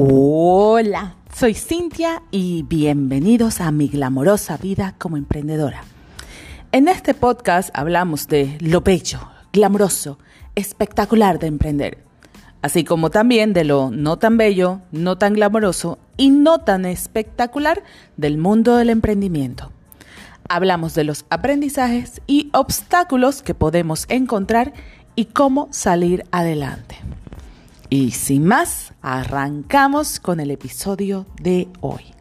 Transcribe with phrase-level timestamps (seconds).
[0.00, 5.82] Hola, soy Cintia y bienvenidos a mi glamorosa vida como emprendedora.
[6.70, 9.18] En este podcast hablamos de lo bello,
[9.52, 10.20] glamoroso,
[10.54, 11.98] espectacular de emprender,
[12.62, 17.82] así como también de lo no tan bello, no tan glamoroso y no tan espectacular
[18.16, 19.72] del mundo del emprendimiento.
[20.48, 24.74] Hablamos de los aprendizajes y obstáculos que podemos encontrar
[25.16, 26.98] y cómo salir adelante.
[27.90, 32.17] Y sin más, arrancamos con el episodio de hoy.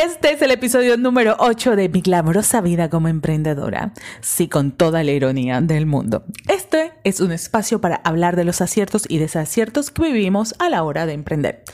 [0.00, 3.92] Este es el episodio número 8 de mi glamorosa vida como emprendedora.
[4.20, 6.22] Sí, con toda la ironía del mundo.
[6.46, 10.84] Este es un espacio para hablar de los aciertos y desaciertos que vivimos a la
[10.84, 11.64] hora de emprender.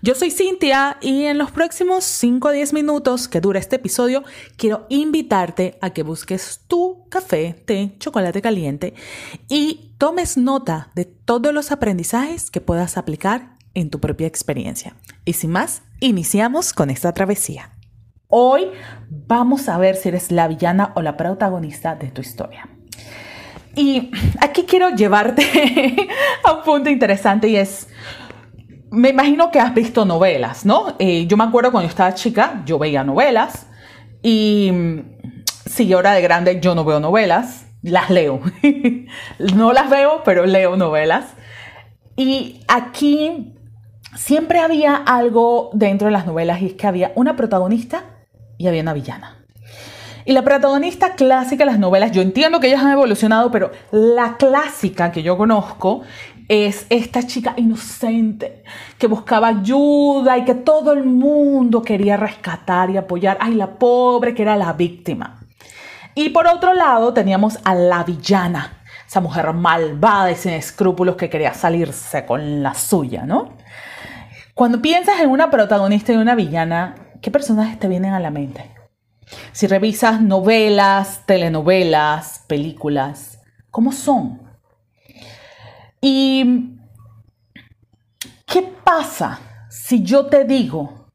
[0.00, 4.24] Yo soy Cintia y en los próximos 5 a 10 minutos que dura este episodio,
[4.56, 8.94] quiero invitarte a que busques tu café, té, chocolate caliente
[9.46, 14.96] y tomes nota de todos los aprendizajes que puedas aplicar en tu propia experiencia.
[15.26, 17.73] Y sin más, iniciamos con esta travesía.
[18.36, 18.72] Hoy
[19.28, 22.66] vamos a ver si eres la villana o la protagonista de tu historia.
[23.76, 26.08] Y aquí quiero llevarte
[26.44, 27.86] a un punto interesante y es,
[28.90, 30.96] me imagino que has visto novelas, ¿no?
[30.98, 33.68] Eh, yo me acuerdo cuando yo estaba chica, yo veía novelas
[34.20, 34.72] y
[35.66, 38.40] si ahora de grande yo no veo novelas, las leo.
[39.54, 41.26] no las veo, pero leo novelas.
[42.16, 43.54] Y aquí
[44.16, 48.06] siempre había algo dentro de las novelas y es que había una protagonista
[48.58, 49.44] y había una villana.
[50.26, 54.36] Y la protagonista clásica de las novelas, yo entiendo que ellas han evolucionado, pero la
[54.38, 56.02] clásica que yo conozco
[56.48, 58.62] es esta chica inocente
[58.98, 63.36] que buscaba ayuda y que todo el mundo quería rescatar y apoyar.
[63.40, 65.40] Ay, la pobre que era la víctima.
[66.14, 71.28] Y por otro lado teníamos a la villana, esa mujer malvada y sin escrúpulos que
[71.28, 73.56] quería salirse con la suya, ¿no?
[74.54, 76.94] Cuando piensas en una protagonista y una villana,
[77.24, 78.70] ¿qué personajes te vienen a la mente?
[79.52, 83.40] Si revisas novelas, telenovelas, películas,
[83.70, 84.42] ¿cómo son?
[86.02, 86.76] ¿Y
[88.44, 89.40] qué pasa
[89.70, 91.06] si yo te digo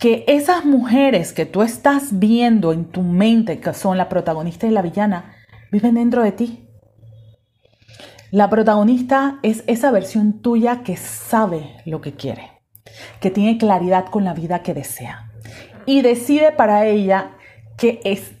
[0.00, 4.70] que esas mujeres que tú estás viendo en tu mente, que son la protagonista y
[4.70, 5.36] la villana,
[5.70, 6.68] viven dentro de ti?
[8.32, 12.59] La protagonista es esa versión tuya que sabe lo que quiere
[13.20, 15.30] que tiene claridad con la vida que desea
[15.86, 17.32] y decide para ella
[17.76, 18.32] qué es,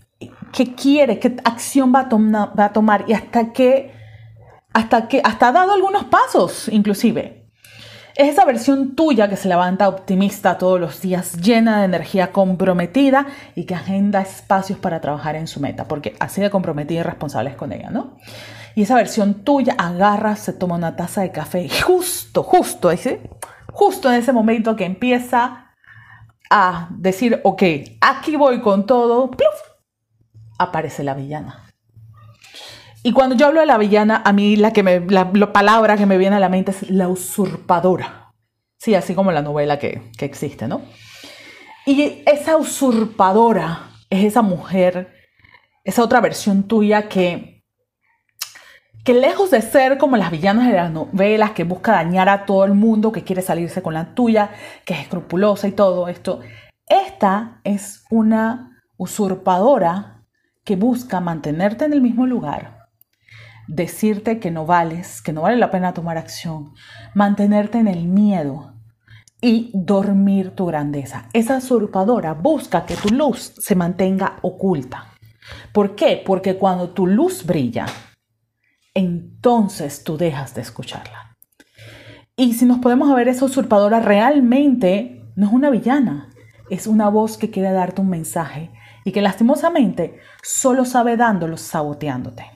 [0.52, 2.08] qué quiere, qué acción va
[2.56, 3.92] a, tomar y hasta que,
[4.72, 7.38] hasta que, hasta ha dado algunos pasos inclusive.
[8.16, 13.26] Es esa versión tuya que se levanta optimista todos los días, llena de energía comprometida
[13.54, 17.50] y que agenda espacios para trabajar en su meta, porque así de comprometida y responsable
[17.50, 18.16] es con ella, ¿no?
[18.74, 23.20] Y esa versión tuya agarra, se toma una taza de café y justo, justo, dice,
[23.72, 25.72] justo en ese momento que empieza
[26.50, 27.62] a decir, ok,
[28.00, 29.30] aquí voy con todo,
[30.58, 31.66] aparece la villana.
[33.02, 36.06] Y cuando yo hablo de la villana, a mí la, que me, la, palabra que
[36.06, 38.34] me viene a la mente es la usurpadora.
[38.76, 40.82] Sí, así como la novela que, que existe, ¿no?
[41.86, 45.14] Y esa usurpadora es esa mujer,
[45.82, 47.49] esa otra versión tuya que
[49.04, 52.64] que lejos de ser como las villanas de las novelas, que busca dañar a todo
[52.64, 54.50] el mundo, que quiere salirse con la tuya,
[54.84, 56.40] que es escrupulosa y todo esto,
[56.86, 60.24] esta es una usurpadora
[60.64, 62.88] que busca mantenerte en el mismo lugar,
[63.66, 66.74] decirte que no vales, que no vale la pena tomar acción,
[67.14, 68.74] mantenerte en el miedo
[69.40, 71.28] y dormir tu grandeza.
[71.32, 75.06] Esa usurpadora busca que tu luz se mantenga oculta.
[75.72, 76.22] ¿Por qué?
[76.24, 77.86] Porque cuando tu luz brilla,
[78.94, 81.36] entonces tú dejas de escucharla.
[82.36, 86.30] Y si nos podemos ver, esa usurpadora realmente no es una villana,
[86.70, 88.70] es una voz que quiere darte un mensaje
[89.04, 92.46] y que lastimosamente solo sabe dándolo saboteándote.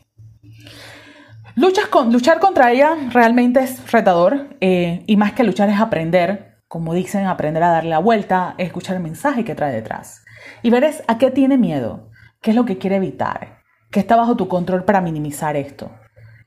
[1.56, 6.62] Luchas con, luchar contra ella realmente es retador eh, y más que luchar es aprender,
[6.66, 10.24] como dicen, aprender a darle la vuelta, escuchar el mensaje que trae detrás
[10.62, 12.10] y ver a qué tiene miedo,
[12.40, 13.58] qué es lo que quiere evitar,
[13.90, 15.92] qué está bajo tu control para minimizar esto.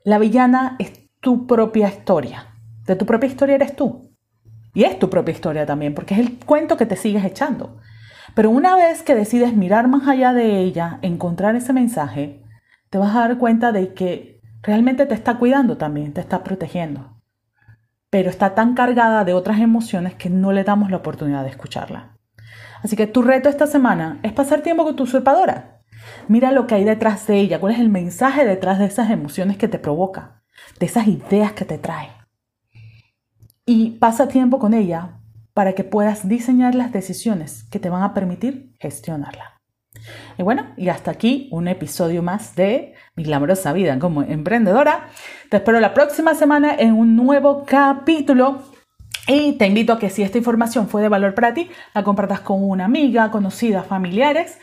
[0.03, 2.47] La villana es tu propia historia.
[2.85, 4.11] De tu propia historia eres tú.
[4.73, 7.79] Y es tu propia historia también, porque es el cuento que te sigues echando.
[8.35, 12.43] Pero una vez que decides mirar más allá de ella, encontrar ese mensaje,
[12.89, 17.17] te vas a dar cuenta de que realmente te está cuidando también, te está protegiendo.
[18.09, 22.17] Pero está tan cargada de otras emociones que no le damos la oportunidad de escucharla.
[22.83, 25.76] Así que tu reto esta semana es pasar tiempo con tu usurpadora.
[26.27, 29.57] Mira lo que hay detrás de ella, cuál es el mensaje detrás de esas emociones
[29.57, 30.43] que te provoca.
[30.79, 32.09] de esas ideas que te trae.
[33.65, 35.19] Y pasa tiempo con ella
[35.53, 39.61] para que puedas diseñar las decisiones que te van a permitir gestionarla.
[40.37, 45.09] Y bueno, y hasta aquí un episodio más de Mi glamorosa vida como emprendedora.
[45.49, 48.61] Te espero la próxima semana en un nuevo capítulo.
[49.27, 52.41] Y te invito a que si esta información fue de valor para ti, la compartas
[52.41, 54.59] con una amiga, conocida, familiares.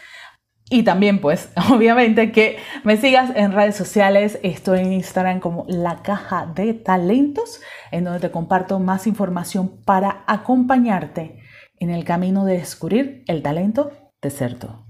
[0.70, 4.38] Y también, pues, obviamente que me sigas en redes sociales.
[4.43, 10.25] Estoy en Instagram como La Caja de Talentos, en donde te comparto más información para
[10.26, 11.40] acompañarte
[11.78, 13.90] en el camino de descubrir el talento
[14.22, 14.83] de ser tú.